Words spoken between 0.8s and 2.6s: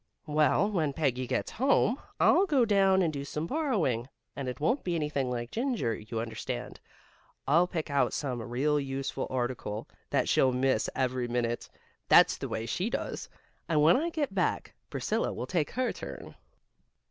Peggy gets home, I'll